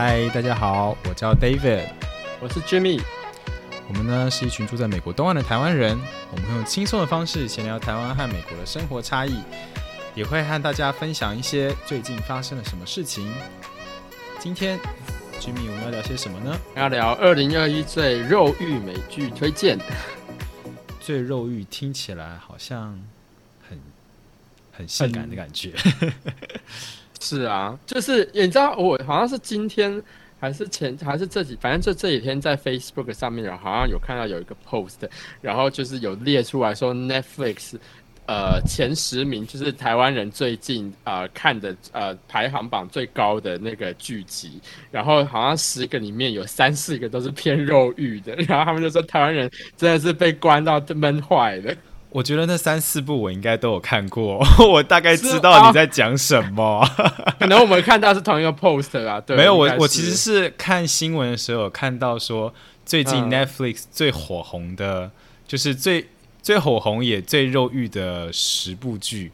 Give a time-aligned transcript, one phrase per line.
[0.00, 1.88] 嗨，大家好，我叫 David，
[2.38, 3.02] 我是 Jimmy。
[3.88, 5.98] 我们呢是一群住在美国东岸的台湾人，
[6.30, 9.42] 我们会用轻松的方式闲聊台湾和美国的生活差异，
[10.14, 13.28] 也会和大家分享一些最近发生了什么事情。
[14.38, 14.78] 今天
[15.40, 16.56] Jimmy 我们要聊些什么呢？
[16.76, 19.76] 要聊二零二一最肉欲美剧推荐。
[21.00, 22.96] 最肉欲听起来好像
[23.68, 23.76] 很
[24.70, 25.72] 很性感的感觉。
[27.20, 30.02] 是啊，就是你知道，我好像是今天
[30.40, 35.08] 还是前还是这几，反正就这几天在 Facebook 上面，好像有看到有一个 post，
[35.40, 37.74] 然后就是有列出来说 Netflix，
[38.26, 44.60] 呃，前十名就是台湾人最近呃看的呃排行榜最高的那个剧集，
[44.90, 51.74] 然后好像十个里面有三四个都是偏肉欲的，然后他们就说台湾人真的是被关到闷坏了。
[52.10, 56.82] 我觉得那三四部我应该都有看过， 我大概知道你在讲什么。
[57.38, 59.36] 可能我们看到是同一个 post 啊，对。
[59.36, 62.52] 没有，我我其实是看新闻的时候有看到说，
[62.86, 65.10] 最近 Netflix 最火红的，
[65.46, 66.08] 就是最
[66.40, 69.30] 最火红也最肉欲的十部剧，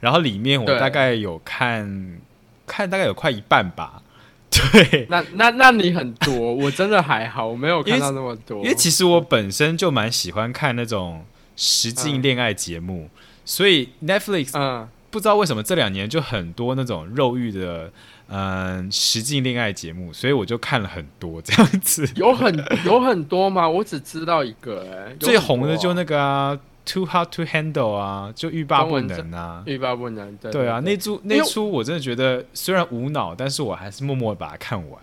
[0.00, 2.18] 然后里面我大概有看
[2.66, 4.00] 看大概有快一半吧。
[4.50, 8.62] 对，那那那你很多，我真的还好，我没有看到那么多。
[8.62, 11.26] 因为其实我本身就蛮喜欢看那种。
[11.56, 13.08] 实境恋爱节目，
[13.44, 17.90] 所以 Netflix 嗯，不知道为什么这两年就很多那种肉欲的
[18.28, 22.08] 嗯实境恋爱节目，所以我就看了很多这样子。
[22.16, 23.68] 有很有很多吗？
[23.68, 30.36] 我只知道一个哎，最红的就那个啊，Too Hot to Handle 啊，就欲罢不能啊，欲罢不能。
[30.38, 35.00] 对啊，那出那出我真的觉得虽然无脑，但是我还是默默把它看完。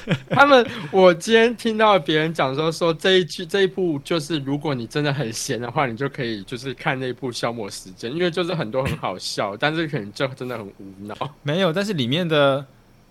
[0.30, 11.14] 他们，我今天听到别人讲说，说这一句这一部就是，如果你真的很闲的话，你就可以就是看那一部消磨时间，因为就是很多很好笑，但是可能就真的很无脑。
[11.42, 12.64] 没有，但是里面的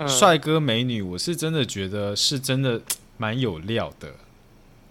[0.08, 2.82] 帅哥美女，我是真的觉得是真的
[3.18, 4.10] 蛮有料的。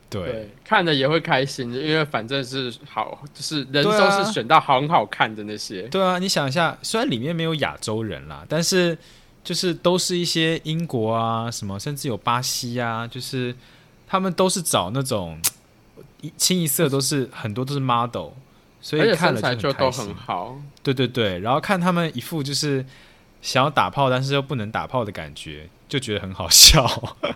[0.09, 5.83] 对，看着也会开心，因为反正是好，就是人都是选到很好看的那些。
[5.83, 8.97] 对啊，你想一下，虽然里面没有亚洲人啦，但是。
[9.43, 13.55] 就是都是一些英国啊，什么甚至有巴西啊，就是
[14.07, 15.41] 他们都是找那种
[16.37, 18.29] 清一色都是很多都是 model，
[18.83, 20.61] 所以看了就都很好。
[20.83, 22.85] 对对对，然后看他们一副就是
[23.41, 26.87] 想要打炮，但是又不能打炮的感觉，就觉得很好笑。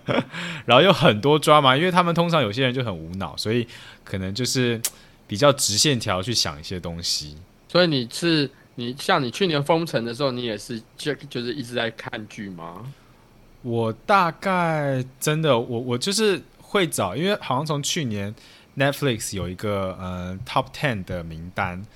[0.66, 3.66] 然后有很多抓嘛，因为他们通常有些人就很无脑，所以
[4.04, 4.81] 可能就是
[5.26, 7.38] 比较直线条去想一些东西。
[7.69, 8.50] 所以你是。
[8.76, 12.92] 你像你去年封城的时候，你也是就就是一直在看剧吗？
[13.62, 18.34] 我大概真的，我我就是会找，因为好像从去年
[18.76, 21.86] Netflix 有一个呃 Top Ten 的名单，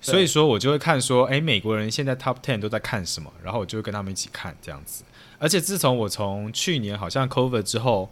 [0.00, 5.04] 所以说我就会看说，哎，美国人现在 Top Ten 都在看什么，然后我就会跟他们一起看这样子。
[5.38, 8.10] 而且自从我从去年好像 Cover 之后，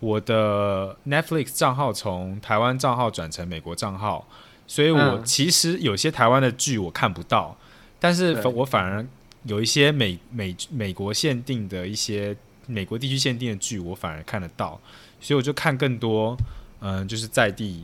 [0.00, 4.26] 我的 Netflix 账号从台湾账号转成美国账号。
[4.68, 7.56] 所以我其实有些台湾的剧我看不到，
[7.98, 9.04] 但是我反而
[9.44, 12.36] 有一些美美美国限定的一些
[12.66, 14.78] 美国地区限定的剧，我反而看得到，
[15.20, 16.36] 所以我就看更多，
[16.80, 17.82] 嗯，就是在地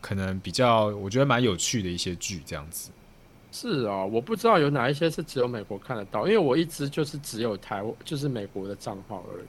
[0.00, 2.90] 可能比较我觉得蛮有趣的一些剧这样子。
[3.50, 9.44] 是啊，我不知道有哪一些是只有美国看得到，因为我一直就是只有台湾就是美国的账号而已。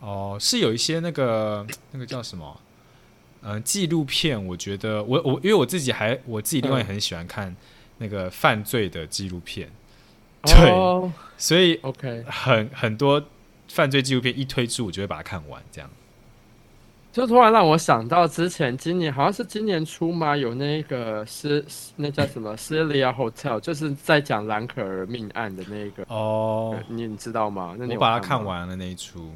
[0.00, 2.60] 哦，是有一些那个那个叫什么？
[3.44, 7.54] 嗯，纪录片，我觉得我我因为我自己还我自己另外也很喜欢看
[7.98, 9.68] 那个犯罪的纪录片，
[10.42, 13.20] 对，所以 OK 很很多
[13.68, 15.60] 犯罪纪录片一推出，我就会把它看完。
[15.72, 15.90] 这样，
[17.12, 21.64] 就突然让我想到之前今年好像是今年初嘛，有那个是
[21.96, 27.74] 那叫什么 Celia Hotel，就是在讲兰可儿命案的那个哦，你你知道吗？
[27.76, 29.32] 那我把它看完了那一出，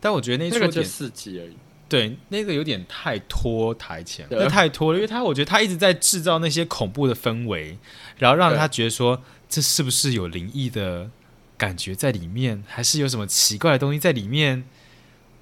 [0.00, 1.56] 但我觉得那一出就四集而已。
[1.92, 4.48] 对，那个有点太拖台前，了。
[4.48, 7.76] 太拖了，因为他我觉得他一直在制造那些恐怖的氛围，
[8.16, 11.10] 然后让他觉得说这是不是有灵异的
[11.58, 14.64] 感觉在里面，还是有什么奇怪的东西在里面？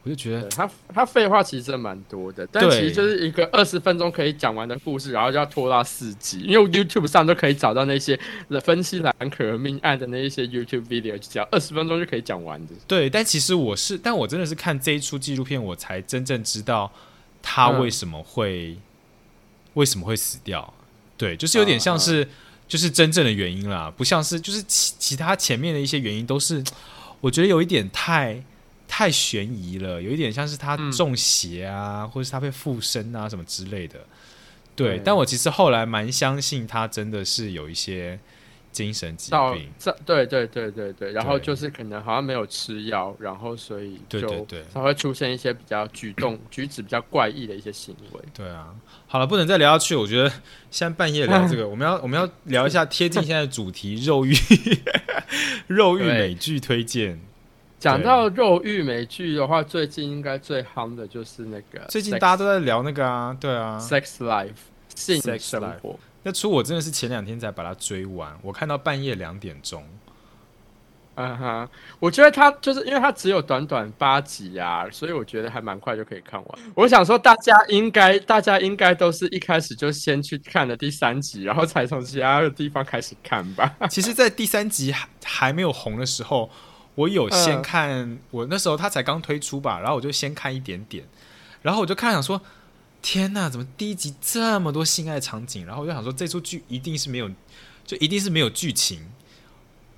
[0.02, 8.18] 我就觉得他他废话其实真的蛮多的，但其实就是一个二十分钟可以讲完的故事，然后就要拖到四集，因为 YouTube 上都可以找到那些
[8.64, 12.72] 分析兰可儿命案的那一些 YouTube video，只要二十分钟就可以讲完的。
[12.86, 16.90] 对，但其实我是，但我真的是看这一出纪录片，我才真正知道
[17.42, 18.78] 他为什么会
[19.74, 20.72] 为什么会死掉。
[21.18, 22.26] 对，就是有点像是
[22.66, 26.64] 就是真正的原因啦，不像是就是其其他前面的一些原因都是，
[27.20, 28.42] 我觉得有一点太。
[28.92, 34.00] 太悬疑了，有一点像是他中邪啊，或者是他被附身啊什么之类的。
[34.74, 38.18] 对，但我其实后来蛮相信他真的是有一些
[38.72, 39.70] 精神疾病。
[39.78, 48.20] 这对对对对对，然后就是可能好像没有吃药，然后所以就对对对才会出现一些比较举动 举止比较怪异的一些行为。
[48.34, 48.74] 对啊，
[49.06, 49.94] 好了，不能再聊下去。
[49.94, 50.28] 我觉得
[50.70, 54.34] 现在半夜聊这个， 我们要我们要聊一下贴近现在的主题——肉欲
[55.68, 57.20] 肉欲美剧推荐。
[57.80, 64.50] 讲到肉欲美剧的话，最近应该最夯的就是那个最近大家都在聊那个啊，对啊，sex life
[64.94, 65.98] 性生 life 活。
[66.22, 69.82] 那出我真的是前两天才把它追完，我看到半夜两点钟。
[71.16, 76.58] 啊哈，我觉得它就是因为它只有短短八集啊，所以我觉得还蛮快就可以看完。
[76.74, 83.74] 我想说，大家应该大家应该都是一开始就先去看了第三集，然后才从其他的地方开始看吧。
[83.90, 86.48] 其实，在第三集还还没有红的时候，
[87.00, 91.04] 我有先嗯看，我那时候它才刚推出吧，然后我就先看一点点，
[91.62, 92.40] 然后我就看想说，
[93.00, 95.64] 天呐，怎么第一集这么多性爱场景？
[95.64, 97.30] 然后我就想说，这出剧一定是没有，
[97.86, 99.10] 就一定是没有剧情。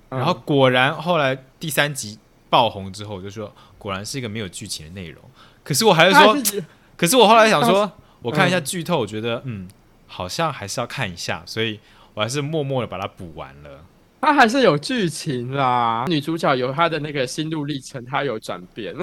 [0.09, 2.19] 然后果然后来第三集
[2.49, 5.21] 爆红之后，我就说果然是一个没有剧情的内容。
[5.63, 6.37] 可是我还是说，
[6.95, 7.91] 可是我后来想说，
[8.21, 9.67] 我看一下剧透，我觉得嗯，
[10.07, 11.79] 好像还是要看一下，所以
[12.13, 13.83] 我还是默默的把它补完了。
[14.23, 18.95] 他还是有剧情啦，女主角有她的那个心路历程，她有转变，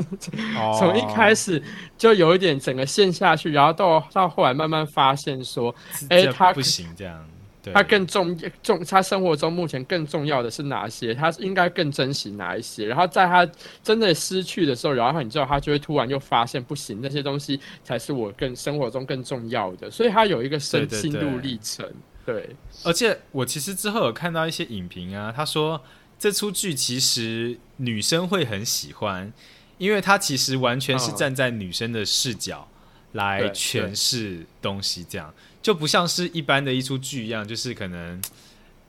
[0.57, 0.75] 哦。
[0.81, 1.63] 从一开始
[1.99, 5.75] 就有一点整个陷下去，然后到到后来慢慢发现说，
[6.09, 7.23] 哎他这不行这样，
[7.63, 13.47] 对，她更重重，他生活中目前更重要的是哪些，他应该更珍惜哪一些，然后在他
[13.83, 21.87] 真的失去的时候，然后你知道他就会突然又发现不行，那些东西才是我更生活中更重要的，所以他有一个生对对心路对历程，
[22.27, 25.83] 对，而且我其实之后有看到一些影评啊，他说
[26.19, 29.33] 这出剧其实女生会很喜欢，
[29.79, 31.17] 因为它其实完全是嗯。
[31.17, 32.69] 站在女生的视角
[33.13, 38.21] 来诠释东西，这样就不像是一般的一出剧一样，就是可能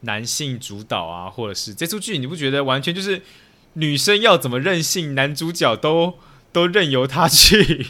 [0.02, 3.22] 男性主导啊，或者是这出剧你不觉得完全就是
[3.74, 6.16] 女生要怎么任性，男主角都
[6.52, 7.88] 都任由他去？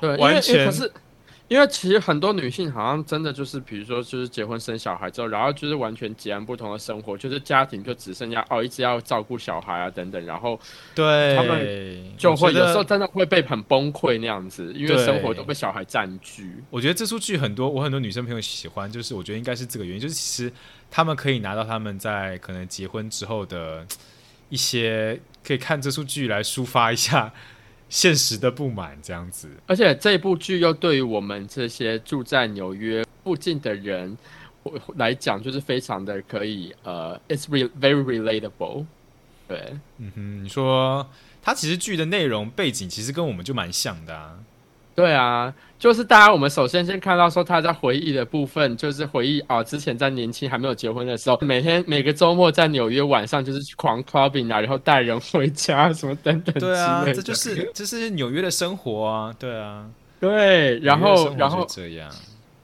[0.00, 0.92] 对，完全可是
[1.48, 10.60] 因为其实很多女性好像真的就是，比如说就是结婚生小孩之后，然后就是完全截然不同的生活，就是家庭就只剩下哦，一直要照顾小孩啊等等，然后
[10.94, 16.52] 对，他们就会有时候真的会被很崩溃那样子，因为生活都被小孩占据。
[16.68, 20.52] 我觉得这出剧很多，我很多女生朋友喜欢，就是我觉得应该是这个原因，就是其实
[20.90, 23.86] 他们可以拿到他们在可能结婚之后的
[24.50, 27.32] 一些，可以看这出剧来抒发一下
[27.88, 29.48] 现实的不满，这样子。
[29.66, 34.16] 而且这部剧又对于我们这些住在纽约附近的人
[34.62, 38.84] 我来讲，就是非常的可以呃，it's re very relatable。
[39.46, 41.08] 对，嗯哼，你说
[41.42, 44.38] 它其实剧的内容背景其实跟我们就蛮像的啊。
[44.98, 59.86] 对啊，就是大家我们首先先看到说他在回忆的部分，就是回忆啊，之前在年轻还没有结婚的时候，每天每个周末在纽约晚上就是去狂 clubbing 啊，然后带人回家什么等等对啊，这就是这是纽约的生活啊，对啊。
[60.20, 62.10] 对，然后然后这样，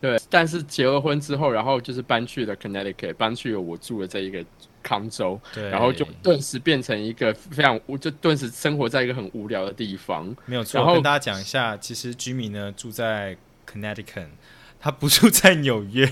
[0.01, 4.45] 对，但是结了婚之后，然后就是搬去了 Connecticut，搬去了我住的这一个
[4.85, 10.33] 康州，对，然后就顿时变成一个非常无，就顿时生活在一个很无聊的地方。
[10.45, 10.79] 没有错。
[10.79, 13.37] 然后跟大家讲一下，其实 Jimmy 呢住在
[13.67, 14.29] Connecticut，
[14.79, 16.07] 他不住在纽约，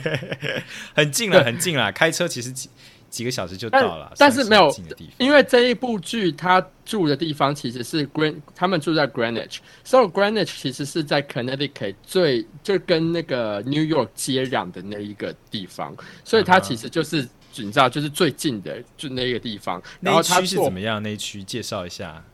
[0.96, 2.70] 很近了，很近了，开车其实几
[3.10, 4.06] 几个小时就到了。
[4.06, 4.74] 算但是没有
[5.18, 17.28] 因为这一部剧他住的地方其实是 Green，他们住在 Greenwich，所以 Greenwich 其实是在 Connecticut 最就跟那个 New York 接壤的那一个地方，所以它嗯哼其实就是。
[17.56, 19.82] 你知道，就是最近的，就那个地方。
[20.00, 21.02] 然那一区是后它是怎么样？
[21.02, 22.24] 那一区介绍一下。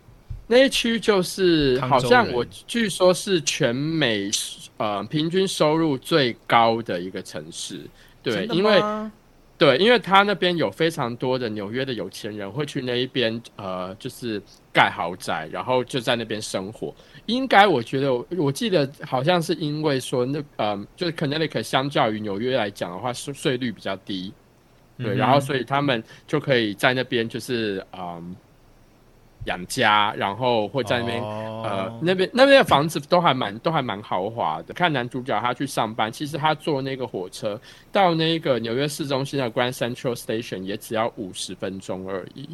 [0.51, 4.31] 那一区就是好像我据说是全美
[4.79, 7.81] 呃平均收入最高的一个城市，
[8.23, 8.83] 对，因为
[9.59, 14.41] 对，因为他那边有非常多的纽约的有钱人会去那一边呃就是
[14.73, 16.95] 盖豪宅，然后就在那边生活。
[17.27, 24.33] 应该我觉得我我记得好像是因为说那呃就是 Connecticut 相较于纽约来讲的话，税税率比较低，
[24.99, 28.35] 对，嗯然后所以他们就可以在那边就是嗯
[29.47, 34.75] 养家，然后会在那边、哦呃那边那边的房子都还蛮都还蛮豪华的。
[34.75, 37.59] 看男主角他去上班，其实他坐那个火车
[37.91, 42.49] 到那个纽约市中心的 Grand Central Station 也只要五十分钟而已。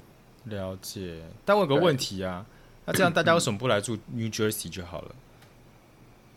[0.44, 1.16] 了解。
[1.44, 2.44] 但我有个问题啊，
[2.84, 5.14] 那这样大家为什么不来住 New Jersey 就好了？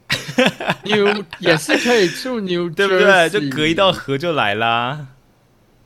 [0.85, 3.29] New 也是可以住 New， 对不对？
[3.29, 5.05] 就隔一道河就来啦。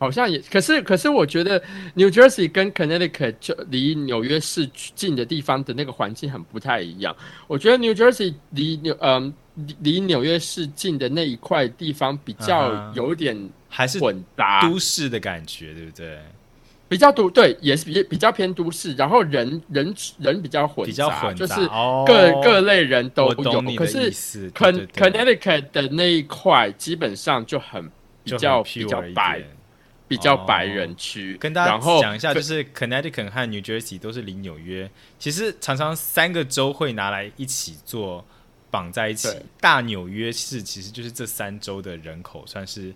[0.02, 1.62] 好像也，可是可是我觉得
[1.94, 7.16] New Jersey 跟 Connecticut 就离纽约市近的地方的那个环境很不太一样。
[7.46, 16.18] 我觉得 New Jersey 离纽嗯离离纽约市近的那一块地方比嗯较有点还是混杂，都市的感觉，对不对？
[16.90, 23.62] 比较都对，也是比比较偏都市，然后人人人比较混杂，比较混杂，就是哦各、各类人都有。
[23.76, 24.12] 可是
[24.52, 27.88] Con Connecticut 的那一块基本上就很
[28.24, 29.48] 比较很比较白点
[30.12, 30.44] 比较哦。
[30.46, 38.26] 白人区，跟大家讲一下，就是 Connecticut 和 New Jersey 都是离纽约，其实常常三个州会拿来一起做
[38.70, 39.30] 绑在一起。
[39.62, 42.94] 大纽约市其实就是这三州的人口算是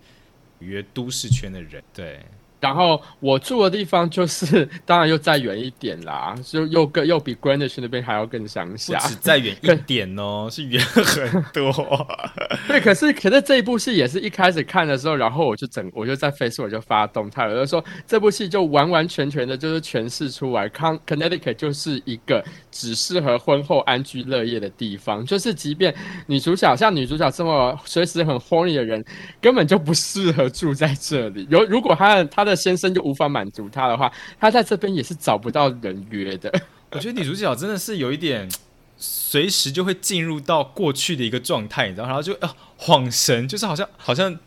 [0.59, 2.19] 纽约都市圈的人，对，
[2.65, 8.97] 然后我住的地方就是， 当然又再远一点啦，就又更又比 Greenwich 那边还要更乡不下。
[8.97, 11.71] 只再远一点哦， 是远很多。
[12.67, 25.93] 对，可是可是这一部戏也是一开始看的时候，然后我就整我就在 Facebook 就发动态，我就说这部戏就完完全全的就是诠释出来康 Connecticut 就是一个只适合婚后安居乐业的地方，就是即便
[26.25, 29.05] 女主角像女主角这么随时很 horny 的人，
[29.39, 31.45] 根本就不适合住在这里。
[31.51, 36.51] 有如果她的她的先生就无法满足她的话，她在这边也是找不到人约的。
[36.91, 38.49] 我觉得女主角真的是有一点，
[38.97, 44.39] 随时就会进入到过去的一个状态，你知道，然后就啊恍神，就是好像好像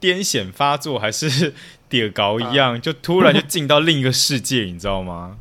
[0.00, 1.54] 癫痫发作还是
[1.90, 5.36] 跌高一样，就突然就进到另一个世界，你知道吗？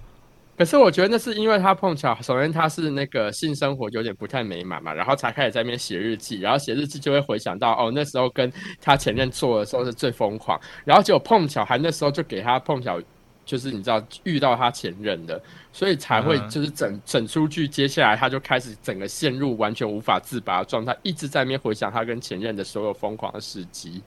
[0.60, 8.52] 可是我觉得那是因为他碰巧，首先他是那个性生活有点不太美满嘛，然后才开始在那边写日记，然后写日记就会回想到哦，那时候跟
[8.82, 13.02] 他前任做的时候是最疯狂，然后结果碰巧还那时候就给他碰巧，
[13.46, 24.04] 就是你知道遇到他前任的，所以才会嗯就是整整出剧，接下来他就开始整个陷入完全无法自拔的状态，一直在那边回想他跟前任的所有疯狂的事迹。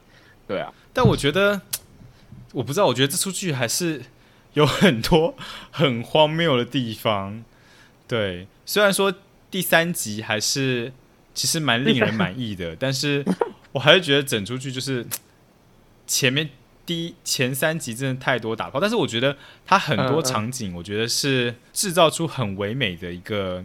[0.47, 1.59] 对啊，但我觉得，
[2.53, 4.03] 我不知道，我觉得这出剧还是
[4.55, 5.35] 有很多
[5.71, 7.45] 很荒谬的地方。
[8.07, 9.15] 对，虽然说
[9.51, 10.93] 第三集还是
[11.35, 13.25] 其实蛮令人满意的，但是
[13.73, 15.07] 我还是觉得整出去就是
[16.07, 16.51] 前面
[16.85, 23.65] 第一前三集真的太多打炮，但是我觉得它很多场景，我觉得是制造出很唯美的一个，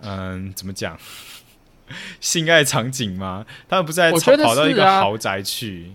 [0.00, 0.96] 嗯，怎么讲？
[2.20, 3.44] 性爱场景吗？
[3.68, 5.90] 他们不是在跑到一个豪宅去？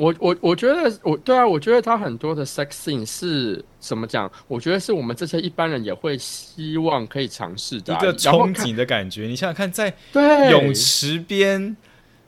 [0.00, 4.30] 我我我觉得我对啊，我觉得他很多的 sex scene 是怎么讲？
[4.48, 9.26] 我觉得是我们这些一般人也会希望可以尝试的啊、一个憧憬的感觉。
[9.26, 11.76] 你想想看，在 对泳池边，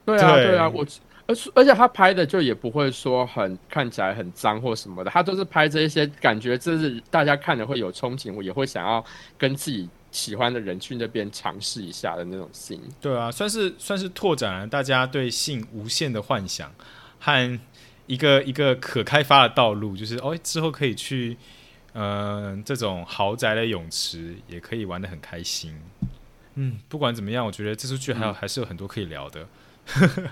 [0.04, 0.86] 对啊对对啊，我
[1.26, 9.02] 而而且他拍的就也不会说很看起来很脏或什么的，他都是拍这一些感觉，这是大家看了会有憧憬，我也会想要
[9.38, 12.80] 跟自己喜欢的人去那边尝试一下的那种 scene。
[13.00, 16.70] 对啊，算是算是拓展了大家对性无限的幻想
[17.22, 17.60] 和
[18.06, 21.36] 一个一个可开发的道路，就是哦，之后可以去
[21.92, 25.72] 嗯、呃这种豪宅的泳池，也可以玩的很开心。
[26.56, 29.46] 嗯，不管怎么样，我觉得这出剧还有、嗯还是有很多可以聊的。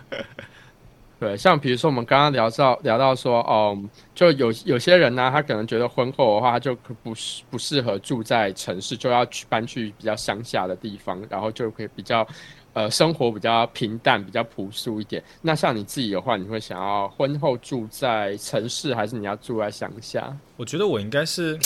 [1.20, 3.78] 对，像比如说我们刚刚聊到聊到说，哦，
[4.14, 12.26] 就有有些人呢，他可能觉得婚后的话，他就不适不适合住在城市，就要去搬去比较乡下的地方，然后就可以比较，
[12.72, 15.22] 呃，生活比较平淡，比较朴素一点。
[15.42, 20.36] 那像你自己的话，你会想要婚后住在城市，还是你要住在乡下？
[20.56, 21.58] 我觉得我应该是，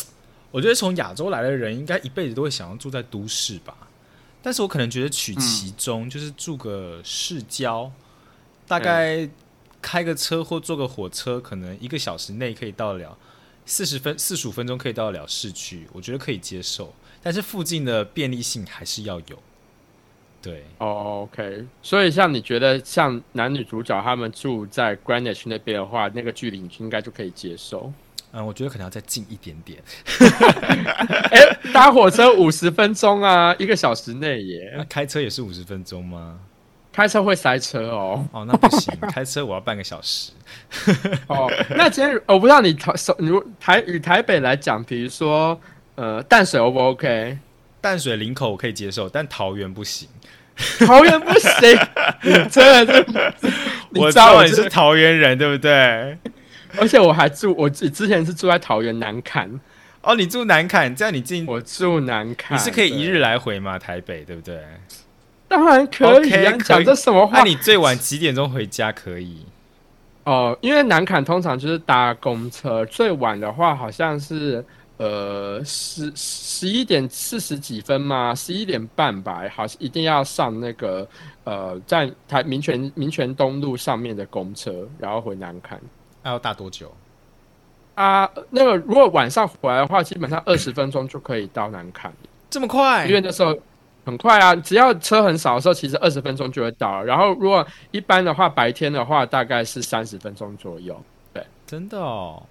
[0.51, 3.77] 我觉得从亚洲来的人，应该一辈子都会想要住在都市吧。
[4.43, 7.93] 但是我可能觉得取其中，就是住个市郊，
[8.67, 9.29] 大概
[9.83, 13.19] 开个车或坐个火车，可能一个小时内可以到得了，
[13.67, 16.95] 四十分四十五分钟可以到得了市区，我觉得可以接受。
[17.23, 19.39] 但是附近的便利性还是要有。
[20.45, 27.91] 对，哦、o k 所以像你觉得像男女主角他们住在 Greenwich 那边的话，那个距离你应该就可以接受。
[28.33, 29.83] 嗯，我觉得可能要再近一点点。
[31.31, 34.75] 哎、搭火车五十分钟啊，一个小时内耶。
[34.77, 36.39] 那开车也是五十分钟吗？
[36.93, 38.25] 开车会塞车哦。
[38.33, 40.33] 哦，那不行， 开车我要半个小时。
[41.29, 45.59] 哦，那今天我不知道你台如台与台北来讲，比如说
[45.95, 47.39] 呃淡水 O 不 OK？
[47.81, 50.09] 淡水林口我可以接受，但桃园不行。
[50.87, 51.79] 桃园不行，
[52.23, 53.05] 你 真的
[53.91, 56.17] 我知道你是桃园人，对不对？
[56.77, 59.61] 而且我还住我之之前是住在桃园南坎，
[60.03, 63.79] 哦，你住南坎，这样你进我住南坎，你是可以一日来回吗？
[63.79, 64.61] 台北对不对？
[65.47, 67.45] 当然可以讲这什么那、话？
[67.45, 69.45] 你最晚几点钟回家可以？
[70.25, 74.65] 哦，因为南坎通常就是搭公车，最晚的话好像是
[74.97, 81.07] 呃十十一点四十几分嘛，十一点半吧，好像一定要上那个
[81.45, 85.81] 呃在台民权民权东路上面的公车，然后回南坎
[86.23, 86.93] 那要搭多久？
[87.97, 88.31] 啊。
[88.51, 92.13] 那个如果晚上回来的话，基本上二十分钟就可以到南坎，
[92.49, 93.15] 这么快因？
[93.15, 93.57] 为那时候
[94.05, 97.05] 很快啊，只要车很少的时候，其实二十分钟就会到了。
[97.05, 101.01] 然后如果一般的话，白天的话大概是三十分钟左右。
[101.33, 102.43] 对，真的哦。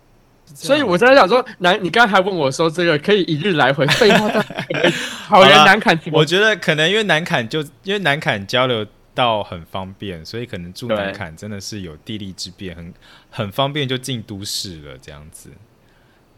[0.46, 4.30] 所以我在想说，南，你刚才问我说这个可以一日来回，废话，
[5.28, 6.00] 好人难砍。
[6.12, 8.86] 我觉得可能因为南坎就因为南坎交流
[9.16, 12.94] 到很方便，所以可能住南坎真的是有地利之便，很
[13.32, 15.50] 很方便就进都市了这样子。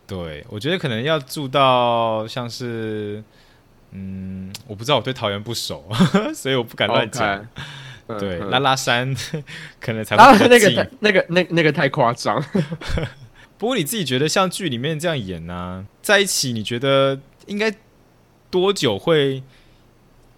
[0.07, 3.23] 对，我觉得可能要住到像是，
[3.91, 5.83] 嗯，我不知道，我对桃园不熟，
[6.33, 7.45] 所以我不敢乱讲。
[8.19, 9.15] 对，拉拉山
[9.81, 12.39] 可能才那个那个那那个太夸张。
[13.65, 17.75] 不过你自己觉得像剧里面这样演呢，在一起，你觉得应该
[18.51, 19.41] 多久会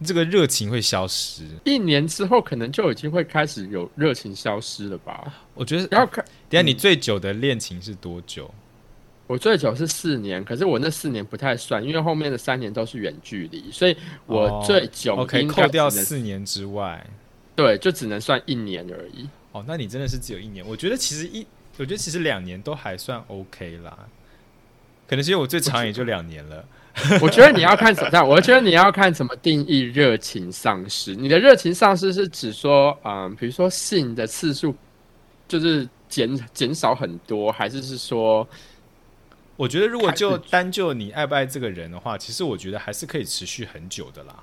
[0.01, 1.43] 这个热情会消失？
[1.65, 5.45] 一年之后可能就已经会开始有热情消失了吧？
[5.55, 6.23] 我觉得要看。
[6.47, 8.49] 等下你最久的恋情是多久？
[9.27, 17.05] 我最久是四年，可是我那四年不太算，因为后面的三年都是远距离，所以我最久 OK 扣掉四年之外，
[17.57, 19.27] 对，就只能算一年而已。
[19.51, 20.65] 哦，那你真的是只有一年？
[20.65, 21.45] 我觉得其实一。
[21.77, 23.97] 我觉得其实两年都还算 OK 啦，
[25.07, 26.65] 可能是因为我最长也就两年了。
[27.21, 28.23] 我觉得你要看什么？
[28.23, 31.13] 我觉得你要看怎么定义热情丧失。
[31.13, 34.75] 你的热情丧失是指说，嗯，比如说性的次数
[35.47, 38.47] 就是减减少很多，还是是说？
[39.55, 44.35] 我觉得如果就单就你爱不爱这个人的话，其实我觉得还是可以持续很久的啦。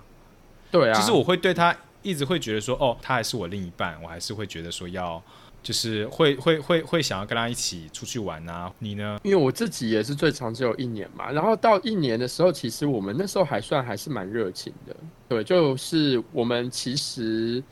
[0.70, 5.20] 对啊，就是我会对他一直会觉得说，哦，他还是我另一半，我还是会觉得说要。
[5.64, 8.70] 就是会会会会想要跟他一起出去玩啊？
[8.78, 9.18] 你呢？
[9.24, 14.94] 因为我自己也是最长只有一年嘛，然后到一年的时候，其实我们那时候还算还是蛮热情的。
[15.26, 17.64] 对，就是我们其实，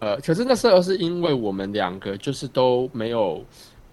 [0.00, 3.44] 呃，可是那时候是因为我们两个就是都没有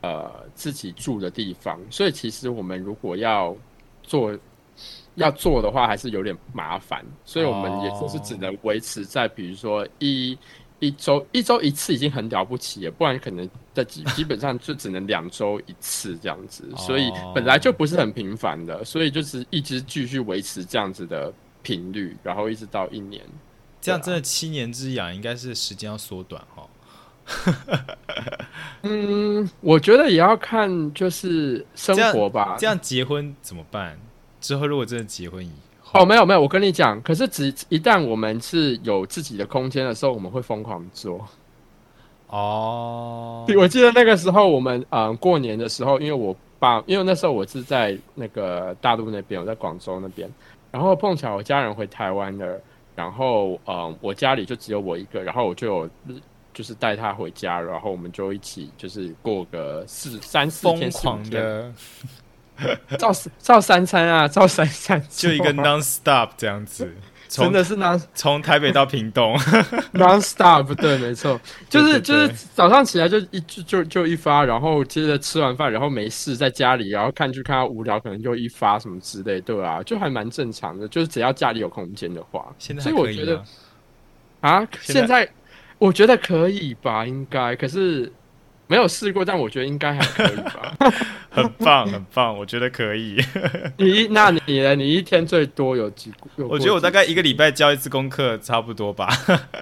[0.01, 3.56] 呃自己住的地方，所以其实我们如果要
[4.01, 4.36] 做
[5.13, 10.36] 要做的话，还是有点麻烦，所以我们也就是只能维持在比如说一。
[10.79, 23.23] 一周一周一次已经很了不起了，不然可能在基基本上就只能两周一次这样子，所以本来就不是很频繁的，所以就是一直继续维持这样子的频率，然后一直到一年，
[23.82, 26.67] 这样真的七年之痒应该是时间要缩短哈。
[28.84, 33.99] 嗯，我觉得也要看就是生活吧，这样结婚怎么办？
[34.39, 35.52] 之后如果真的结婚以
[35.93, 41.26] 哦，没有没有，我跟你讲，可是只一旦我们是有自己的空间的时候，我们会疯狂做。
[42.28, 50.30] 哦，我记得那个时候，我们嗯过年的时候，因为我爸，因为那时候我是在那个大陆那边，我在广州那边，
[50.71, 52.60] 然后碰巧我家人回台湾了，
[52.95, 55.89] 然后嗯我家里就只有我一个，然后我就有
[56.54, 61.71] 就是带他回家，然后我们就一起就是过个四三四天疯狂的。
[62.98, 66.91] 照照三餐啊，照三餐，就一个 non stop 这样子，
[67.28, 69.38] 真的是 non 从台北到屏东。
[69.93, 71.39] non stop，对，没错，
[71.70, 82.46] 就是就是早上起来就一就就就一发，然后接着吃完饭，然后没事在家里，然后看剧看到无聊，可能就一发什么之类，对啊，就还蛮正常的，就是只要家里有空间的话，
[82.80, 83.43] 所以我觉得
[84.41, 85.30] 啊，现在
[85.78, 88.12] 我觉得可以吧，应该，可是。
[88.67, 90.77] 没有试过，但我觉得应该还可以吧。
[91.32, 93.15] 很棒，很棒，我觉得可以。
[93.77, 94.75] 你那你呢？
[94.75, 96.12] 你一天最多有几？
[96.36, 99.08] 我觉得我大概一个礼拜交一次功课，差不多吧。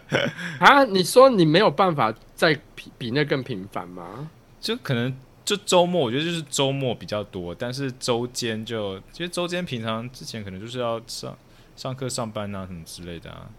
[0.60, 4.30] 啊，你说你没有办法再比比那更频繁吗？
[4.60, 5.14] 就可能
[5.44, 11.38] 就周末，我觉得就是周末比较多，但是周间就其实周间平常之前可能就是要上
[11.76, 13.50] 上课、上班啊什么之类的啊。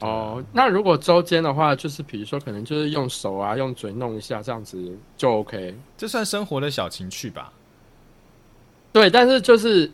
[0.00, 5.76] 哦，那如果周间的话，就是比如说，可能就是用手啊，用嘴弄一下，这样子就 OK。
[5.96, 7.52] 这算生活的小情趣吧？
[8.92, 9.90] 对，但是就是，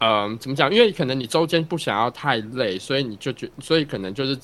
[0.00, 0.74] 嗯，怎么讲？
[0.74, 4.36] 因为可能你周间不想要太累，所以你就觉，所以可能就是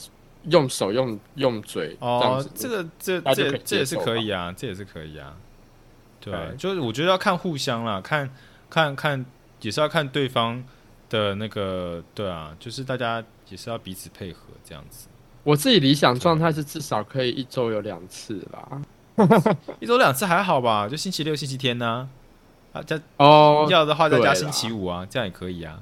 [0.45, 2.47] 用手、用用嘴哦。
[2.55, 5.37] 这个这这这也是可以啊，这也是可以啊。
[6.21, 8.31] 对，就是我觉得要看互相啦，看
[8.71, 9.27] 看看
[9.61, 10.63] 也是要看对方
[11.09, 13.25] 的那个，对啊，就是大家。
[13.51, 15.09] 也是要彼此配合这样子。
[15.43, 18.83] 我自己理想状态是至少可以一周有两次啦。
[19.81, 20.89] 一周两次还好吧？
[20.89, 22.09] 就星期六、星期天呢？
[22.73, 25.81] 啊，加哦，要的话再加星期五啊，这样也可以啊。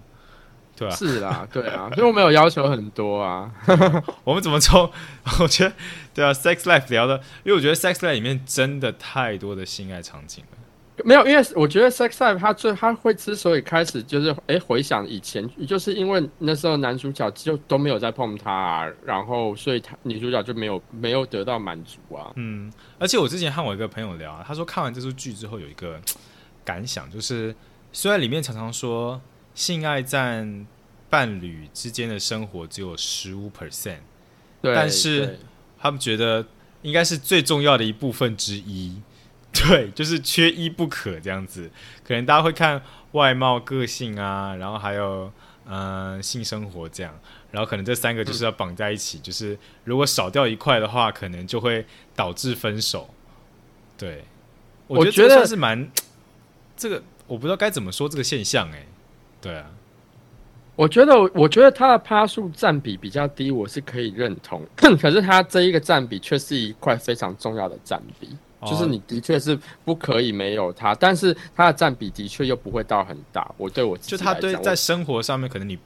[0.76, 3.52] 对啊，是啦，对啊，因为我们有要求很多啊。
[4.24, 4.90] 我们怎么从
[5.40, 5.74] 我觉得
[6.14, 10.57] 对啊，sex life 聊的，因为我觉得 sex life 里面真的太多的性爱场景了。
[11.04, 22.32] 没有，因为我觉得《Sex Life》它最它会之所以开始就是哎回想以前，就是因为那时候男主角就都没有在碰她，然后所以他女主角就没有没有得到满足啊。
[22.36, 26.00] 嗯，而且我之前和我一个朋友聊，他说看完这出剧之后有一个
[26.64, 27.54] 感想，就是
[27.92, 29.20] 虽然里面常常说
[29.54, 30.66] 性爱占
[31.08, 33.98] 伴侣之间的生活只有十五 percent，
[34.60, 35.38] 对，但是
[35.78, 36.44] 他们觉得
[36.82, 39.00] 应该是最重要的一部分之一。
[39.68, 41.70] 对，就是缺一不可这样子。
[42.04, 42.80] 可能大家会看
[43.12, 45.32] 外貌、个性啊，然后还有
[45.66, 47.12] 嗯、呃性生活这样，
[47.50, 51.84] 然后可能这三个就是要绑在一起，就是如果少掉一块的话，可能就会
[52.14, 53.08] 导致分手。
[53.96, 54.24] 对，
[54.86, 55.90] 我觉得是蛮
[56.76, 58.86] 这个我不知道该怎么说这个现象哎、
[59.40, 59.70] 对啊，
[60.76, 64.64] 我觉得，我觉得他的趴数占比比较低，我是可以认同。
[64.76, 68.28] 可是他这一个占比却是一块非常重要的占比，
[68.62, 73.48] 就是哦你的确是不可以没有它，但是它的占比的确又不会到很大。
[73.56, 75.76] 我对我就他对在生活上面，可能你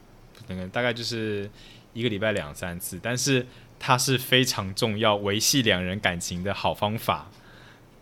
[0.49, 1.49] 可能大概就是
[1.93, 3.47] 一个礼拜两三次，但是
[3.79, 7.31] 它是非常重要维系两人感情的好方法。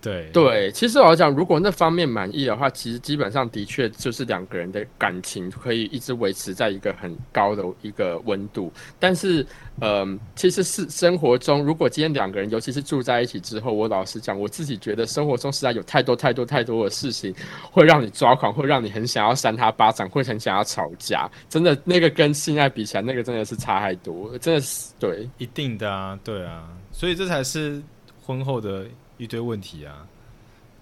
[0.00, 8.72] 对对，其实我讲，如果那方面满意的话，其实基本上的确就是两个人的感情可以一直维持在一个很高的一个温度。
[8.98, 9.46] 但是，
[9.80, 17.34] 嗯、其实是生活中，如果今天两个人，尤其是住在一起之后，我老实讲，我自己觉得生活中实在有太多太多太多的事情
[17.70, 21.30] 会让你抓狂，会让你很想要扇他巴掌，会很想要吵架。
[21.48, 25.28] 真的，那个跟性爱比起来，那个真的是差太多，真的是对。
[25.36, 27.82] 一定的啊，对啊，所以这才是
[28.24, 28.86] 婚后的
[29.22, 30.06] 一堆问题啊。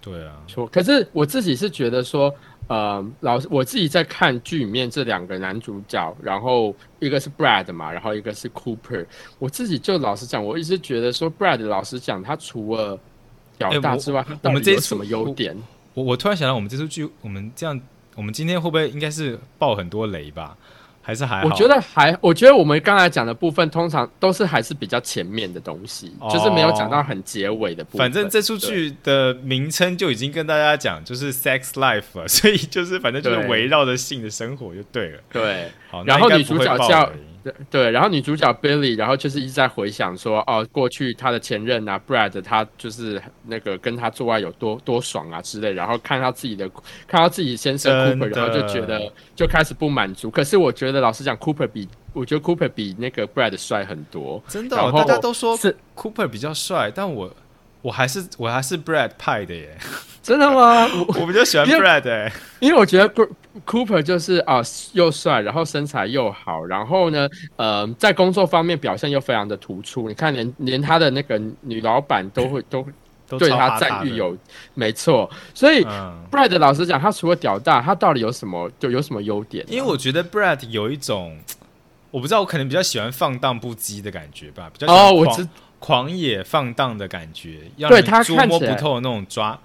[0.01, 0.66] 对啊，错。
[0.68, 2.33] 可是我自己是觉得说，
[2.68, 9.05] 呃，老我自己在看剧里面这两个男主角，然后一个是 Brad 嘛，然后一个是 Cooper。
[9.40, 12.98] 我自己就老实讲，我一直觉得说 Brad 老实讲，他除了
[13.59, 15.55] 屌哎我大之外，他我到们这什么优点？
[15.94, 17.79] 我我突然想到，我们这出剧，我们这样，
[18.14, 20.57] 我们今天会不会应该是爆很多雷吧？
[21.09, 21.47] 还是还好？
[21.49, 28.01] 我觉得还，我觉得我们刚才讲的部分，通常都是还是比较前面的东西，哦就是没有讲到很结尾的部分。
[28.01, 35.21] 反正这出剧的名称就已经跟大家讲，就是 sex life 了，所以就是反正就是围绕着性的生活就对了。
[35.33, 35.73] 对。
[35.90, 37.11] 好，然后女主角叫
[37.42, 46.68] 对对，然后女主角 Billy，然后就是一直在回想说，哦，过去她的前任啊，Brad，他就是那个跟他做爱有多多爽啊之类，然后看到自己的
[47.07, 50.31] 看到自己先生 Cooper，然后就觉得就开始不满足。
[50.31, 54.42] 可是我觉得老实讲，Cooper 比我觉得 Cooper 比那个 Brad 帅很多。
[54.48, 57.35] 真的哦、大家都说是 Cooper 比较帅，但我
[57.83, 59.79] 我还是我还是 Brad 派的耶，
[60.29, 60.87] 真的吗？
[61.09, 62.31] 我我比较喜欢 Brad 哎。
[62.61, 63.31] 因为我觉得 Coo-
[63.64, 64.61] Cooper 就是啊、
[64.93, 70.07] 又帅，然后身材又好，然后呢，呃，在工作方面表现又非常的突出。
[70.07, 72.87] 你看连，连他的那个女老板都会都
[73.38, 74.37] 对他赞誉有，
[74.75, 75.31] 没错。
[75.55, 81.38] 所以、嗯，Brad 老实讲，他除了屌大，他到底有什么就有什么优点啊、因为我觉得 Brad 有一种，
[82.11, 89.57] 我不知道，我可能比较喜欢放荡不羁的感觉吧，比较哦，我狂知狂野放荡的感觉，让对他你捉看起来摸不透的那种抓，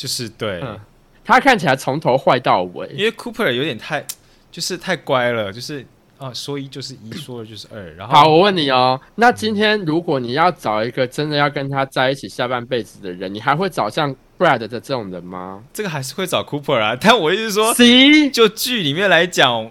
[0.00, 0.80] 就是对，嗯。
[1.22, 2.88] 他看起来从头坏到尾。
[2.94, 4.04] 因为 Cooper 有点太
[4.50, 5.84] 就是太乖了，就是
[6.16, 15.62] 啊说一就是一， 说二就是二，然后好，我问你哦，那今天如果你要找一个真的要跟他在一起下半辈子的人，你还会找像 Brad 的这种人吗？
[15.72, 19.70] 这个还是会找 Cooper 啊， 但我意思是说，？C，就剧里面来讲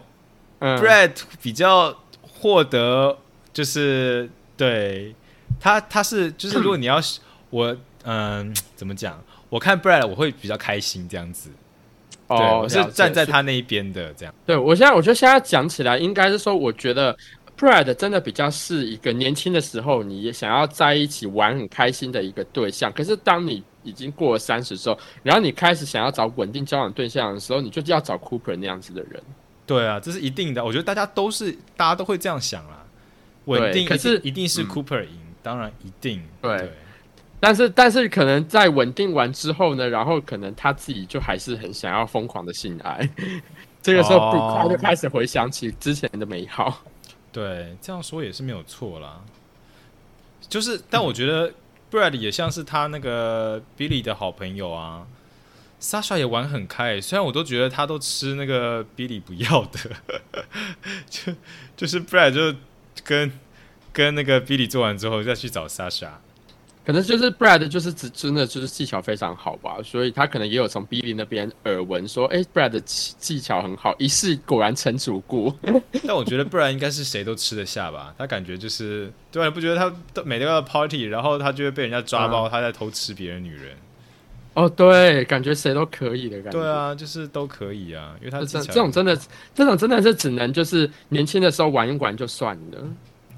[0.60, 1.12] 嗯，，Brad
[1.42, 3.18] 比较获得
[3.52, 5.16] 就是对
[5.60, 7.02] 他他是就是 如果你要
[7.50, 11.50] 我嗯怎么讲，我看 Brad 我会比较开心这样子，
[12.28, 14.34] 对，哦，我是站在他那一边的这样。
[14.46, 17.18] 对我现在，我觉得现在讲起来，应该是说，我觉得
[17.58, 22.92] Brad 真的比较是一个年轻的时候，你也想要在一起玩很开心的一个对象。
[22.94, 29.22] 可是当你已经过了三十之后，然后你开始想要找稳定交往对象的时候，你就要找 Cooper 那样子的人。
[29.66, 30.64] 对啊，这是一定的。
[30.64, 32.86] 我觉得大家都是，大家都会这样想啦。
[33.46, 36.72] 稳定，可是一定是嗯 Cooper 赢，当然一定对
[37.40, 43.10] 但是，但是可能在稳定完之后呢，然后可能他自己就还是很想要疯狂的性爱。
[43.82, 46.84] 这个时候，哦他就开始回想起之前的美好。
[47.32, 49.22] 对，这样说也是没有错啦。
[50.50, 51.54] 就是，但我觉得
[51.90, 55.06] Brad 也像是他那个 Billy 的好朋友啊。
[55.82, 59.80] Sasha 也玩很开，虽然我都觉得他都吃那个 Billy 不要的，
[61.10, 61.34] 就
[61.78, 62.54] 就是 Brad 就
[63.06, 63.32] 跟
[63.94, 66.10] 跟那个 Billy 做完之后再去找 Sasha。
[66.90, 75.54] 可能就是 Brad 就是只真的就是技巧非常好吧，所以他可能也有从 Billy 那边耳闻说，哎、b r a d 的技技巧很好，一试果然成主顾。
[76.08, 78.12] 但我觉得不然应该是谁都吃得下吧。
[78.18, 83.78] 他感觉就是，对啊，不觉得他都每个 party，然后他就会被人家抓包，他在偷吃别人女人。
[84.56, 86.60] 哦，对，感觉谁都可以的感觉。
[86.60, 89.16] 对，啊，就是都可以啊，因为他这种真的，
[89.54, 92.80] 这种真的是只能就是年轻的时候玩一玩就算了。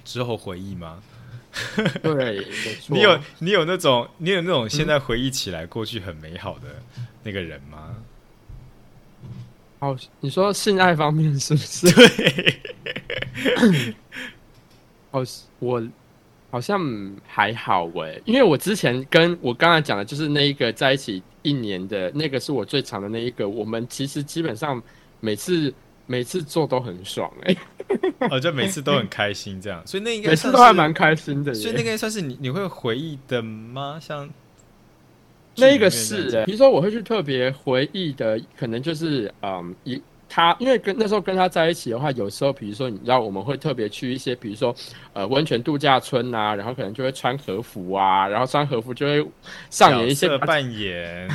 [0.05, 0.99] 之后回忆吗？
[2.01, 2.95] 对，没错。
[2.95, 6.81] 你有你有那种你有那种现在回忆起来过去很美好的
[7.23, 7.95] 那个人吗？
[9.79, 11.91] 哦，你说性爱方面是不是？
[11.91, 12.55] 对，
[15.09, 15.25] 哦，
[15.57, 15.83] 我
[16.51, 16.79] 好像
[17.27, 24.81] 还好喂，因为我之前跟我刚才讲的，就是那一个在一起一年的那个是我最长的那一个，我们其实基本上
[25.19, 25.73] 每次
[26.07, 27.55] 每次做都很爽哎、
[28.29, 31.53] 哦，就每次都很开心这样，所以那应该每次都还蛮开心的。
[31.53, 33.99] 所以那个算是你你会回忆的吗？
[34.01, 34.29] 像
[35.55, 40.01] 那个是欸，比如说我会去特别回忆的，可能就是嗯，一
[40.33, 44.73] 他因为跟那时候跟他在一起的话，有时候比如说你知道我们会特别去一些，比如说
[45.11, 49.27] 呃温泉度假村啊，然后可能就会穿和服啊，然后穿和服就会
[49.69, 51.27] 上演一些扮演，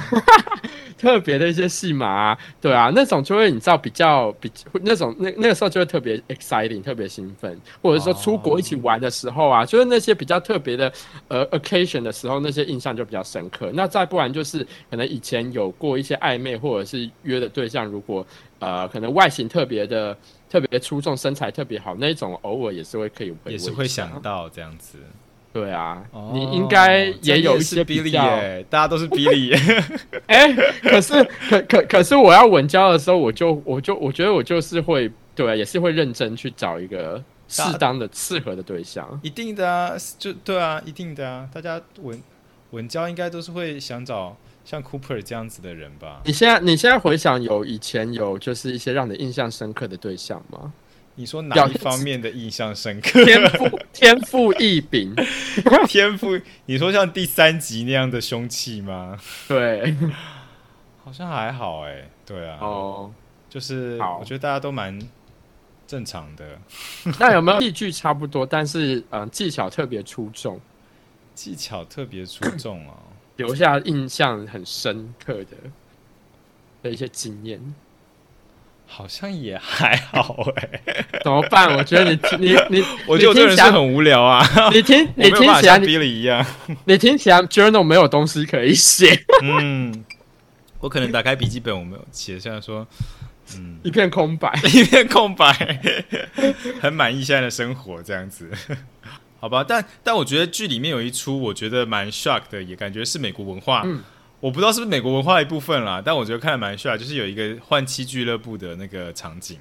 [0.97, 4.51] 特别的一些戏码啊，对啊，那种就会你知道比较比
[4.83, 10.91] 那种那那个时候就会特别 exciting，特别兴奋，或者说出国一起玩的时候啊，就是那些比较特别的
[11.29, 13.71] 呃 occasion 的时候，那些印象就比较深刻。
[13.75, 18.27] 那再不然就是可能以前有过一些暧昧或者是约的对象，如果
[18.59, 20.17] 呃可能外形特别的
[20.49, 24.21] 特别出众，身材特别好那种，偶尔也是会可以也是会想。
[24.23, 24.99] 到这样子。
[25.53, 28.23] 对啊，哦你应该也有一些比较。
[28.37, 29.85] 耶，大家都是 Billy 耶。
[30.29, 39.19] 哎、可是可可可是我要稳交的时候，我就我就我觉得我就是会对、啊，也是会认真去找一个适当的、适合的对象。
[39.23, 42.23] 一定的啊，就对啊，一定的啊，大家稳
[42.73, 46.21] 稳交应该都是会想找像 Cooper 这样子的人吧？
[46.25, 50.73] 你现在你现在回想有以前有就是一些让你印象深刻的对象吗？
[51.15, 53.25] 你说哪一方面的印象深刻？
[53.25, 55.15] 天赋 天赋异禀，
[55.89, 56.39] 天赋？
[56.67, 59.17] 你说像第三集那样的凶器吗？
[59.49, 59.97] 对
[61.05, 63.13] 好像还好哎，对啊，哦。
[63.49, 64.99] 就是我觉得大家都蛮
[65.87, 66.59] 正常的，
[67.21, 70.61] 那有没有戏剧差不多，但是嗯、呃技巧特别出众，
[71.35, 72.95] 技巧特别出众哦。
[73.37, 75.57] 留下印象很深刻的
[76.83, 77.75] 的一些经验？
[78.89, 81.77] 好像也还好哎， 怎么办？
[81.77, 86.47] 我觉得你你你， 我觉得我这人是很无聊啊， 你听我你听起来你 Billy 一样。
[86.85, 90.05] 你听起来 journal 没有东西可以写，嗯，
[90.79, 92.87] 我可能打开笔记本，我没有写下说，
[93.57, 94.57] 嗯，一片空白。
[94.73, 95.53] 一片空白，
[96.81, 98.49] 很满意现在的生活这样子。
[99.41, 103.83] 好吧，但但我觉得剧里面有一出，我觉得蛮 shock 的，也感觉是美国文化。
[103.85, 104.03] 嗯
[104.39, 109.59] 我不知道是不是美国文化的一部分啦，但我觉得看的蛮 shock，就是有一个换妻俱乐部的那个场景。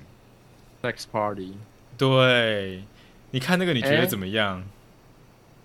[0.83, 1.53] Sex party，
[1.97, 2.83] 对，
[3.31, 4.63] 你看那个你觉得哎怎么样？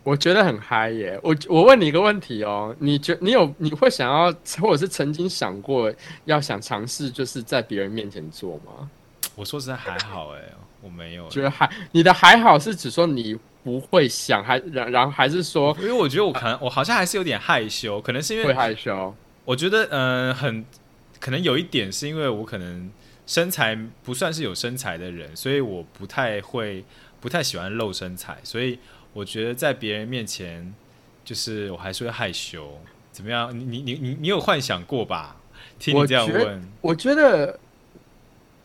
[0.05, 1.19] 我觉得很嗨耶！
[1.25, 5.93] 我我问你一个问题哦，你觉你有你会想要，或者是曾经想过
[6.25, 8.89] 要想尝试，就是在别人面前做吗？
[9.35, 10.41] 我说实在还好哎、
[10.81, 19.15] 我没有、觉得还你的还好是指说你不会想，还然然后还是说因为我觉得我可能我好像还是有点害羞，可能是因为会为害羞？
[19.45, 20.65] 我觉得嗯、呃很
[21.19, 22.91] 可能有一点是因为我可能
[23.27, 26.85] 身材不算是有身材的人，所以我不太会
[27.21, 28.79] 不太喜欢露身材，所以
[29.13, 30.73] 我觉得在别人面前
[31.25, 32.79] 就是我还是会害羞。
[33.13, 33.51] 怎么样？
[33.59, 35.37] 你你你你你有幻想过吧？
[35.79, 37.59] 听你这样问，我觉得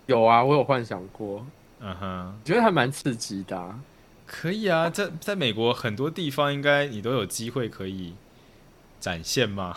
[0.06, 1.46] 有啊，我有幻想过，
[1.88, 3.80] 嗯哼，觉得还蛮刺激的啊、
[4.26, 8.16] 可以啊，在在美国很多地方应该你都有机会可以
[9.00, 9.72] 展现嘛？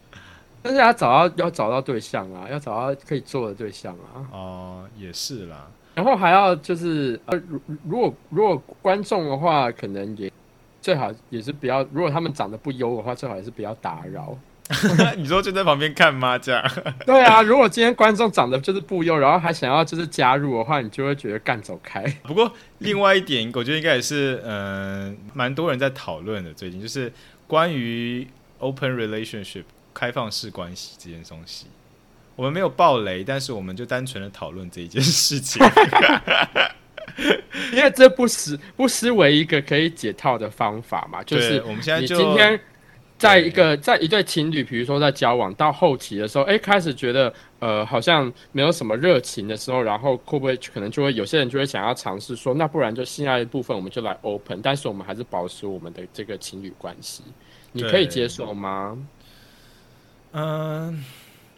[0.60, 4.28] 但是要找到要找到对象啊，要找到可以做的对象啊。
[4.30, 5.66] 哦，也是啦。
[5.94, 10.30] 然后还要就是呃，如如果如果观众的话，可能也
[10.82, 14.36] 最好也是不要，如果他们长得不优的话，最好也是不要打扰。
[15.16, 16.38] 你说就在旁边看吗？
[16.38, 16.62] 这样？
[17.06, 22.02] 对啊，如果今天观众长得就是不优，然后还想要就是加入的话，你就会觉得干走开。
[22.22, 26.52] 不过另外一点，我觉得应该也是，嗯、蛮多人在讨论的。
[26.52, 27.12] 最近就是
[27.46, 28.26] 关于
[28.58, 31.66] open relationship 开放式关系这件东西，
[32.36, 35.64] 我们没有爆雷，但是我们就单纯的讨论这一件事情。
[37.72, 42.58] 因为这不失不失为一个可以解套的方法嘛，就是我们现在就今天
[43.18, 57.24] 在一个在一对情侣，比如说在交往到后期的时候，哎，开始觉得呃好像没有什么热情的时候，然后会不会可能就会有些人就会想要尝试说，那不然就性爱的部分我们就来 open，但是我们还是保持我们的这个情侣关系，
[57.72, 58.96] 你可以接受吗？
[60.30, 61.04] 嗯，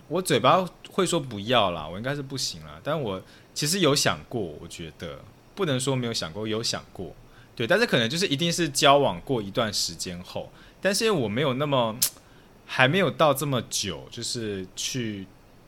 [0.08, 2.80] 我嘴巴会说不要啦，我应该是不行啦。
[2.82, 5.18] 但我其实有想过，我觉得
[5.54, 7.14] 不能说没有想过，有想过，
[7.54, 7.66] 对。
[7.66, 11.96] 但是可能就是一定是交往过一段时间后，但是因为我没有那么
[12.66, 15.26] 还没有到这么久，就是去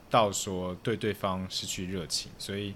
[0.09, 2.73] 到说对对方失去热情，所以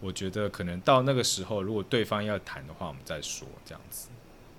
[0.00, 4.08] 我觉得可能到那个时候，如果对方要谈的话，我们再说这样子。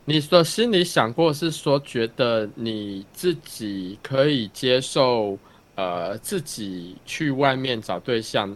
[0.06, 5.38] 你的心里想过是说，觉得你自己可以接受，
[5.76, 8.56] 呃，自己去外面找对象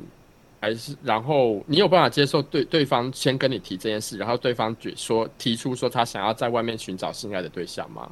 [0.62, 8.10] 还是然后你有办法接受对对方先跟你提这件事，然后对方觉说提出说他想要在外面寻找心爱的对象吗？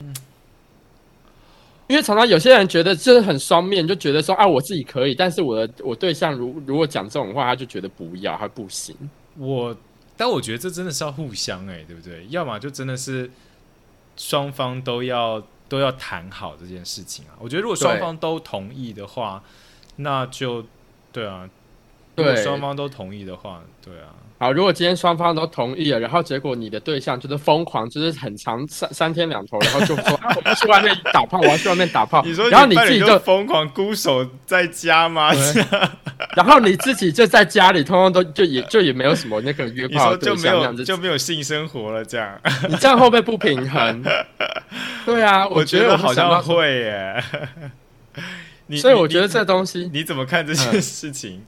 [0.00, 0.14] 嗯，
[1.86, 8.96] 因为常常有些人觉得就是很双面，就觉得说啊我自己可以，但是我的我对象如如果讲这种话，他就觉得不要，他不行。
[9.36, 9.76] 我
[10.16, 12.26] 但我觉得这真的是要互相哎，对不对？
[12.28, 13.30] 要么就真的是
[14.16, 17.34] 双方都要都要谈好这件事情啊。
[17.38, 19.42] 我觉得如果双方都同意的话，
[19.96, 20.64] 那就
[21.12, 21.48] 对啊。
[22.16, 24.10] 如果双方都同意的话，对啊。
[24.36, 32.20] 好，如果今天双方都同意了，然后结果你的对象就是疯狂，就是很长三三天两头，然后就说我要 去外面打炮，我要去外面打炮。
[32.24, 35.30] 你说，然后你自己就疯狂孤守在家吗？
[36.36, 42.38] 然后你自己就在家里，通通都就也就也没有什么那个约炮，就没有就没有性生活了，这样。
[42.68, 44.02] 你这样会不会不平衡？
[45.06, 47.24] 对啊，我觉得我好像会耶。
[48.76, 51.44] 所以我觉得这东西你怎么看这件事情？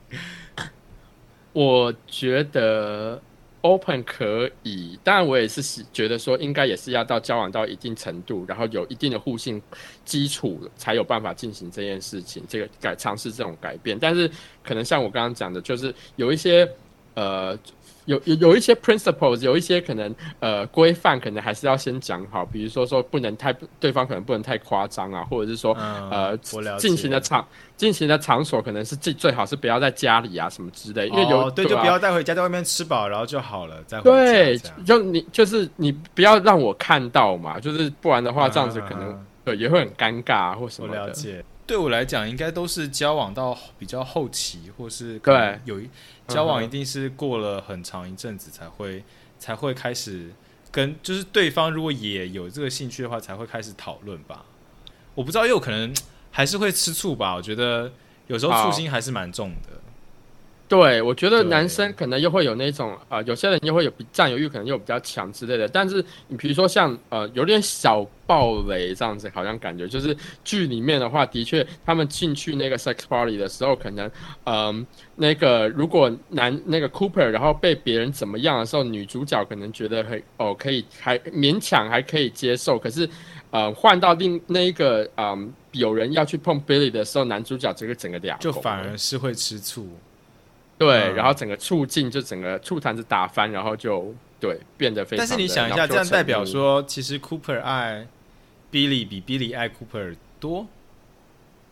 [1.57, 3.19] 我觉得
[3.61, 9.59] open 可以，当然我也是觉得说，应该也是要到交往到一定程度，然后有一定的互信
[10.05, 13.97] 基础，才有办法进行这件事情，这个改尝试这种改变。
[13.99, 14.29] 但是
[14.63, 16.69] 可能像我刚刚讲的，就是有一些
[17.15, 17.57] 呃。
[18.07, 22.45] 有有有一些 principles，有一些可能呃规范，可能还是要先讲好。
[22.45, 25.73] 比如说说不能太对方可能不能太夸张啊，或者是说
[26.09, 26.35] 呃
[26.79, 41.13] 进行的场进行的场所可能是最最好是不要在家里啊什么之类，因为有对就不要带回家，在外面吃饱然后就好了再对，就你就是你不要让我看到嘛，就是不然的话这样子可能对也会很尴尬或什么的。
[41.67, 45.59] 对我来讲，应该都是交往到比较后期，或是对。
[45.65, 45.89] 有一
[46.27, 49.03] 交往一定是过了很长一阵子才会
[49.39, 50.31] 才会开始
[50.71, 54.45] 跟，就是对方如果也有这个兴趣的话，才会开始讨论吧。
[55.15, 55.93] 我不知道，也有可能
[56.29, 57.33] 还是会吃醋吧。
[57.35, 57.91] 我觉得
[58.27, 59.76] 有时候醋心还是蛮重的。
[60.69, 65.65] 对，我觉得男生可能又会有那种呃，有些人又会有占有欲，可能又比较强之类的。
[65.65, 74.11] 但是你比如说像呃，有点小暴雷这样子，好像感觉就是剧里面的话，的确他们进去那个 sex party 的时候，可能
[74.43, 82.77] 嗯，那个如果男那个 Cooper 然后被别人怎么样的时候，女主角可能觉得很哦可以还勉强还可以接受。
[82.77, 83.07] 可是
[83.51, 89.87] 呃，换到另那一个嗯，有人要去碰 Billy 的时候，男主角这个整个俩就反而是会吃醋。
[90.77, 95.25] 对，然后整个醋劲就整个醋坛子打翻，然后就对变得非常。
[95.25, 98.07] 但是你想一下，这样代表说，其实 Cooper 爱
[98.71, 100.67] Billy 比 Billy 爱 Cooper 多，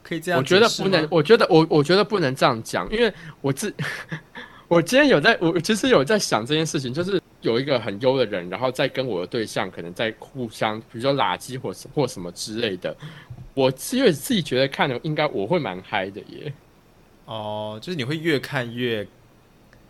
[0.02, 0.40] 可以这样？
[0.40, 3.72] 我觉得不能，我觉得我我觉得不能这样讲，因为我自
[4.68, 12.98] 我今天有在，我其实有在想这件事情，就是有一个很优的人，然后再跟我的对象可能在互相，比如说垃圾或或什么之类的，
[13.54, 16.52] 我因为自己觉得看的应该我会蛮嗨的耶。
[17.26, 19.06] 哦，就是你会越看越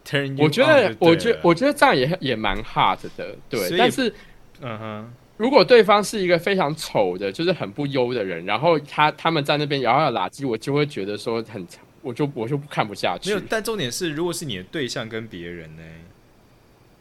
[0.05, 0.35] turn。
[0.41, 3.77] 我觉得，我觉，我觉得这样也也蛮 hard 的，对。
[3.77, 4.13] 但是，
[4.61, 11.67] 嗯哼，如果对方是一个非常丑的，就是很不优的人，然后他他们在那边摇摇垃圾，我就会觉得说很，
[12.01, 13.29] 我就我就看不下去。
[13.29, 15.83] 没有，但重点是，如果是你的对象跟别人呢？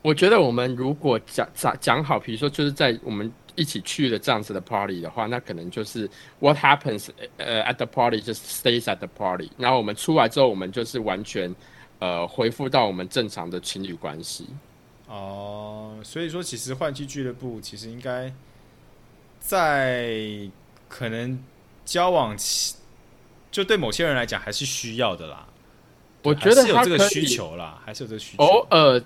[0.03, 3.33] 我觉得我们如果讲讲讲好，比如说就是在我们。
[3.57, 6.09] 一起去了这样子的 party 的话，那可能就是
[6.40, 9.51] what happens 呃 at the party just stays at the party。
[9.57, 11.55] 然后我们出来之后，我们就是完全
[12.01, 14.49] 呃恢复到我们正常的情侣关系。
[15.07, 18.33] 哦，所以说其实换季俱乐部其实应该
[19.38, 20.40] 在
[20.88, 21.38] 可能
[21.85, 22.77] 交往期，
[23.51, 25.47] 就对某些人来讲还是需要的啦。
[26.23, 28.43] 我觉得有这个需求啦，还是有这个需求。
[28.43, 29.01] 偶尔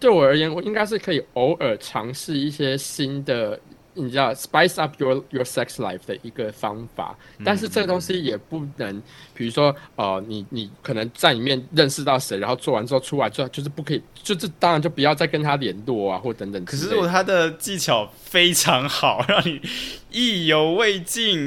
[0.00, 3.58] 对我而言，我应该是可以偶尔尝试一些新的。
[4.00, 9.02] 你知道 spice up your your sex life 的一个方法，但是这个东西也不能，
[9.34, 16.64] 比如说，呃，你你可能在里面认识到谁，然后做完之后出来之后，就是不可以，就这当然就不要再跟他联络啊，或等等。
[16.64, 19.60] 可是如果他的技巧非常好，让你
[20.10, 21.46] 意犹未尽，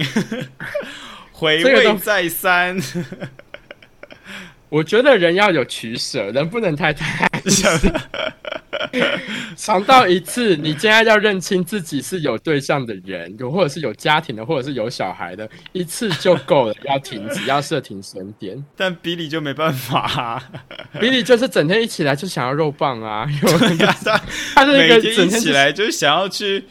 [1.34, 2.78] 回味再三。
[4.70, 7.30] 我觉得人要有取舍，人不能太太
[9.56, 18.64] 尝到一次，你现在要认清自己是有对象的人，有或者是有家庭的，或者是有小孩的，一次就够了，要停止，要设停损点。
[18.78, 20.42] 但比利就没办法，
[21.00, 24.22] 比利就是整天一起来就想要肉棒啊，有他
[24.56, 26.66] 他每天一起来就是想要去。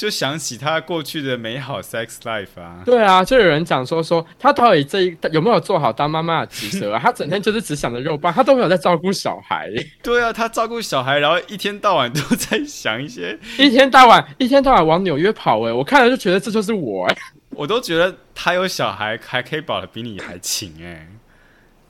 [0.00, 2.80] 就想起他过去的美好 sex life 啊！
[2.86, 6.98] 对啊，就有人讲说说他到底这一有没有做好当妈妈的职责啊？
[7.04, 9.68] 他整天就是只想着肉棒，他都没有在照顾小孩。
[10.02, 15.60] 对啊，他照顾小孩，然后一天到晚都在想一些，一天到晚一天到晚往纽约跑。
[15.66, 17.04] 哎，我看了就觉得这就是我。
[17.06, 17.16] 哎，
[17.54, 21.06] 我都觉得他有小孩还可以保的比你还勤哎。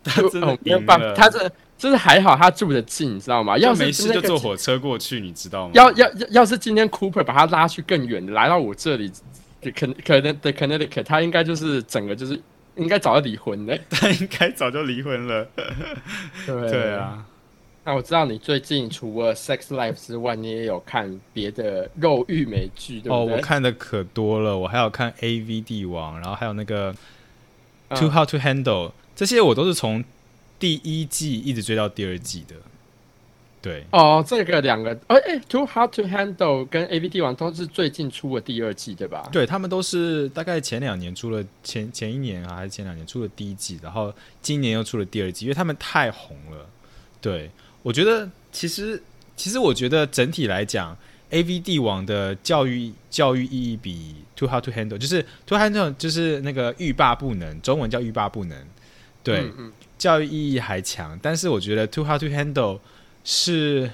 [0.02, 1.48] 他真的没有办法，他这
[1.80, 3.56] 就是还好他住的近，你知道吗？
[3.56, 5.72] 要是没事就坐火车过去，你知道吗？
[5.74, 9.10] 要要要要是今天 Cooper 把他拉去更远的，来到我这里，
[9.62, 12.38] 可可能的 Connecticut，他应该就是整个就是
[12.76, 13.80] 应该早就离婚的。
[13.88, 15.48] 他应该早就离婚了。
[16.46, 17.24] 对 对，啊，
[17.84, 23.36] 那我知道你最近除了 Sex Life 之外，你也有看别的肉欲美剧，对哦，不对？
[23.36, 26.94] 我看的可多了，我还有看 A V 帝王，然后还有那个
[27.88, 30.04] 嗯 Too Hot to Handle，这些我都是从
[30.60, 32.54] 第一季一直追到第二季的。
[33.62, 39.28] 对，哦，这个两个，哎、哎，Too Hard to Handle 跟 A V D 王都是最近出的第二季，对吧？
[39.30, 46.66] 对他们都是大概前两年出了前前一年啊，还是前两年出了第一季，然后今年又出了第二季，因为他们太红了。
[47.20, 47.50] 对
[47.82, 49.02] 我觉得其实
[49.36, 50.96] 其实我觉得整体来讲
[51.28, 58.56] ，A V D 王的教育教育意义比 Too Hard to Handle 就是 Too Hard to Handle 就是那个欲罢不能，中文叫欲罢不能，
[59.22, 61.16] 对，嗯嗯教育意义还强。
[61.22, 62.80] 但是我觉得 Too Hard to Handle
[63.22, 63.90] 是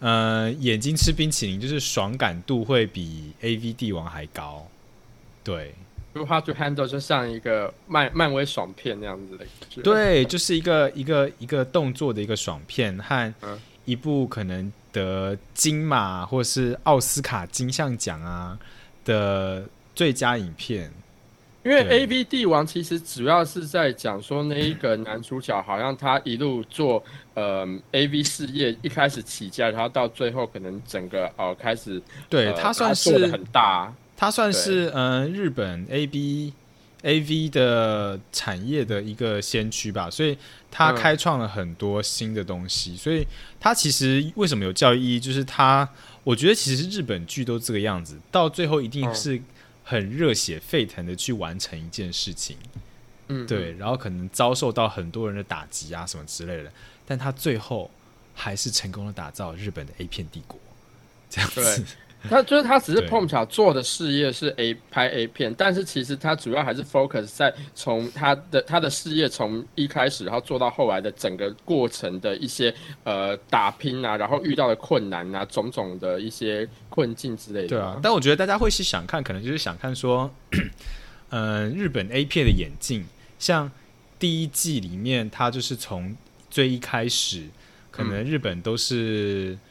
[0.00, 4.66] 呃眼睛吃冰淇淋，就是爽感度会比 A V 帝王还高。
[5.44, 5.72] 对
[6.12, 9.46] ，，Too Hard to Handle 就像一个漫漫威爽片那样子的。
[9.82, 18.58] 对，就是一个一个一个动作的一个爽片和嗯一部可能得金马或是奥斯卡金像奖啊
[19.04, 20.90] 的最佳影片。
[21.66, 27.02] 因为 A V 帝王其实主要是在讲说那一个男主角好像他一路做
[27.34, 32.00] 呃 A V 事业，一开始起家，然后到最后可能整个哦、呃、开始
[32.30, 36.52] 对、呃他算是很大，他算是嗯、呃日本 A B
[37.02, 40.38] A V 的产业的一个先驱吧，所以
[40.70, 40.94] 他嗯。
[40.94, 42.94] 开创了很多新的东西。
[42.94, 43.26] 所以
[43.58, 45.88] 他其实为什么有教育意义，就是他
[46.22, 49.12] 我觉得其实日本剧都这个样子，到最后一定嗯。
[49.16, 49.42] 是
[49.88, 52.56] 很热血沸腾的去完成一件事情。
[53.28, 56.72] 嗯，对，然后可能遭受到很多人的打击啊什么之类的，
[57.06, 57.88] 但他最后
[58.34, 60.58] 还是成功的打造日本的 A 片帝国，
[61.30, 61.84] 这样子对。
[62.30, 72.74] 他就是他只是碰巧做的事业是 A 拍 A 片，但是其实他主要还是 focus 在从他的他的事业从一开始，然后做到后来的整个过程的一些
[73.04, 77.68] 呃打拼啊，然后遇到的困难啊，种种的一些困境之类的。
[77.68, 80.30] 对啊，但我觉得大家会是想看，可能就是想看说，
[81.30, 83.04] 嗯、 日本 A 片的演进，
[83.38, 83.70] 像
[84.18, 86.16] 第一季里面，他就是从
[86.50, 87.44] 最一开始，
[87.90, 89.52] 可能日本都是。
[89.52, 89.65] 嗯，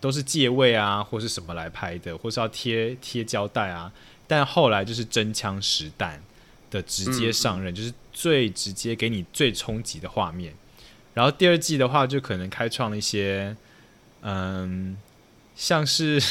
[0.00, 3.92] 都是借位啊，或是什么来拍的，或是要贴贴胶带啊。
[4.26, 6.22] 但后来就是真枪实弹
[6.70, 10.52] 的直接上任，就是最直接给你最冲击的画面。
[11.14, 13.56] 然后第二季的话，就可能开创了一些，
[14.22, 14.96] 嗯，
[15.56, 16.22] 像是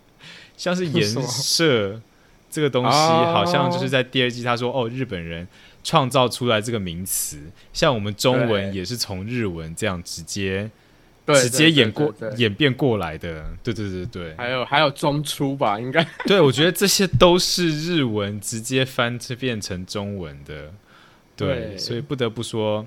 [0.56, 2.00] 像是颜色
[2.50, 5.48] 这个东西，哦好像就是在第二季他说哦，日本人
[5.82, 7.38] 创造出来这个名词，
[7.72, 10.70] 像我们中文也是从日文这样直接对
[11.26, 14.34] 直接演过演变过来的，对对对对。
[14.36, 16.06] 还有还有中出吧，应该。
[16.26, 20.72] 对，我觉得这些都是日文直接翻变成中文的，
[21.36, 21.78] 对，对。
[21.78, 22.84] 所以不得不说，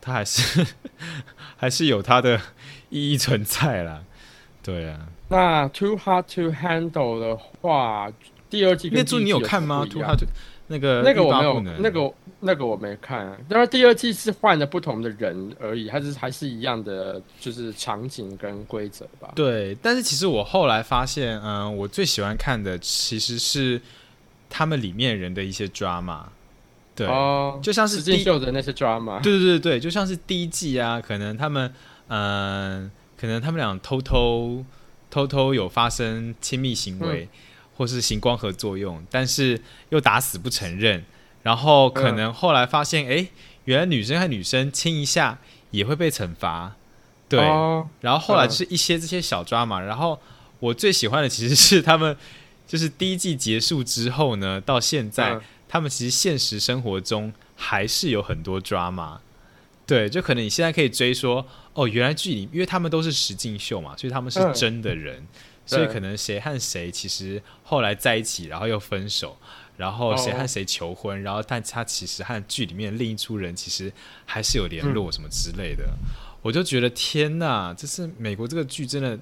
[0.00, 0.66] 它还是
[1.56, 2.40] 还是有它的
[2.88, 4.02] 意义存在啦。
[4.62, 8.10] 对啊，那 Too Hard to Handle 的话，
[8.48, 10.26] 第二季跟那柱你有看吗？Too Hard to
[10.68, 13.36] 那个那个我没有那个那个我没看、啊。
[13.48, 19.30] 当然第二季是换了不同的人而已，还是还是一样的，就是场景跟规则吧。
[19.34, 23.80] 对，但是其实我后来发现，嗯、我最喜欢看的其实是
[24.48, 26.22] 他们里面人的一些 drama，
[26.94, 31.72] 对，哦，就像是第秀的那些 drama，对对对对，就像是第一季啊，可能他们
[32.08, 34.64] 嗯、可能他们俩偷偷
[35.10, 37.28] 偷偷有发生亲密行为，
[37.76, 39.60] 或是行光合作用，但是
[39.90, 41.04] 又打死不承认，
[41.42, 43.26] 然后可能后来发现，哎、
[43.64, 45.38] 原来女生和女生亲一下
[45.70, 46.76] 也会被惩罚，
[47.28, 50.20] 对，哦，然后后来就是一些这些小抓嘛，然后
[50.60, 52.16] 我最喜欢的其实是他们，
[52.66, 55.42] 就是第一季结束之后呢，到现在、嗯。
[55.72, 59.16] 他们其实现实生活中还是有很多 drama。
[59.86, 64.52] 对，就可能你现在可以追说，哦，原来剧里，因为他们都是实境秀嘛，所以他们是嗯。
[64.52, 65.26] 真的人，
[65.64, 69.36] 所以可能谁和谁其实后来在一起，然后又分手，
[69.76, 70.46] 然后谁和哦。
[70.46, 73.92] 谁求婚，然后但他其实和剧里面另一出人其实
[74.24, 75.84] 还是有联络什么之类的，
[76.42, 79.18] 我就觉得天呐，这是美国这个剧真的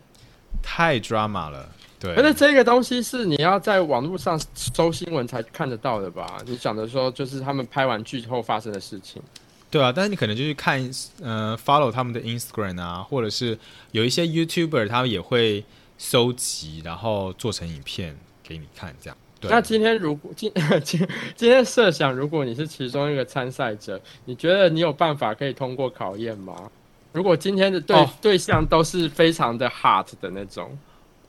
[0.62, 1.68] 太 drama 了，
[1.98, 6.42] 对，可是这个东西是你要在网络上搜新闻才看得到的吧？
[6.46, 9.22] 你讲的说就是他们拍完剧后发生的事情。
[9.70, 10.90] 对啊，但是你可能就去看，
[11.22, 13.56] 呃，follow 他们的 Instagram 啊，或者是
[13.92, 15.64] 有一些 YouTuber 他们也会
[16.00, 19.16] 收集，然后做成影片给你看，这样。
[19.38, 20.50] 对那今天如果今
[20.82, 26.70] 今今天设想，如果你是其中一个参赛者，你觉得你有办法可以通过考验吗？
[27.12, 30.76] 如果今天的对、哦对象都是非常的 hot 的那种，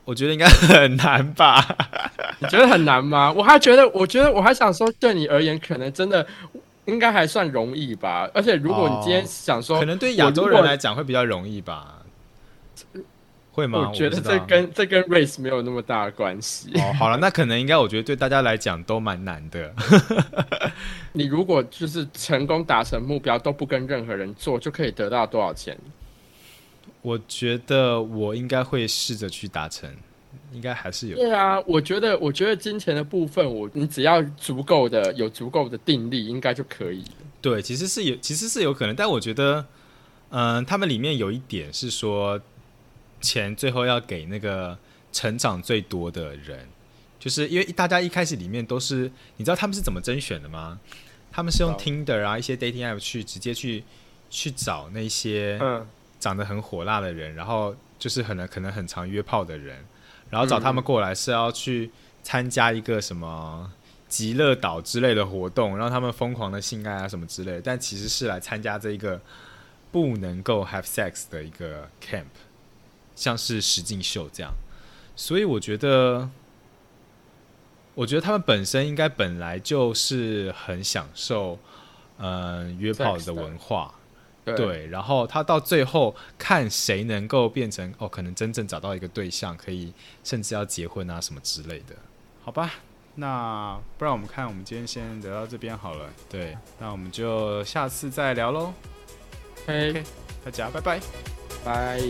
[0.05, 1.77] 我觉得应该很难吧。
[2.39, 3.29] 你觉得很难吗？
[3.35, 6.25] 我还觉得，我觉得我还想说，对你而言，可能真的
[6.85, 8.29] 应该还算容易吧。
[8.33, 12.00] 而且如果你今天想说，可能对亚洲人来讲会比较容易吧？
[13.61, 13.87] 会吗？
[13.87, 16.71] 我觉得这跟这跟 race 没有那么大的关系。
[16.73, 19.73] 哦，好了，那可能应该我觉得对大家来讲都蛮难的。
[21.13, 25.77] 你如果就是成功达成目标，都不跟任何人做，就可以得到多少钱？
[27.03, 29.89] 我觉得我应该会试着去达成，
[30.51, 31.15] 应该还是有。
[31.15, 37.03] 对啊，我觉得，我觉得金钱的部分，我你只要足够的有足够的定力，应该就可以。
[37.41, 39.65] 对，其实是有，其实是有可能，但我觉得，
[40.29, 42.39] 嗯、他们里面有一点是说，
[43.21, 44.77] 钱最后要给那个
[45.11, 46.67] 成长最多的人，
[47.19, 50.79] 就是因为大家一开始里面都是，你知道他们是怎么甄选的吗？
[51.31, 53.83] 他们是用不 Tinder 啊一些 dating app 去直接去
[54.29, 55.87] 去找那些嗯，
[56.19, 59.77] 长得很火辣的人，然后就是很能可能很常约炮的人，
[60.29, 61.89] 然后找他们过来是要去
[62.21, 63.71] 参加一个什么
[64.09, 69.21] 极乐岛之类的活动，让他们疯狂的性爱啊什么之类的，但其实是来参加这一个
[69.89, 72.25] 不能够 have sex 的一个 camp，
[73.21, 74.51] 像是实境秀这样，
[75.15, 76.29] 所以我觉得。
[77.93, 81.59] 我觉得他们本身应该本来就是很享受，
[82.19, 83.93] 嗯、约炮的的文化，
[84.45, 89.93] 对，对，然后他到最后看谁能够变成哦，可能真正找到一个对象，可以
[90.23, 91.93] 甚至要结婚啊什么之类的。
[92.45, 92.71] 好吧，
[93.15, 96.09] 那不然我们看，我们今天先聊到这边好了。
[96.29, 98.73] 对，那我们就下次再聊喽。
[99.65, 100.01] OK，
[100.45, 101.40] 大家拜拜。
[101.63, 102.01] 拜。